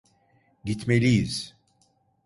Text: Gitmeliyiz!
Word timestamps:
Gitmeliyiz! 0.65 1.53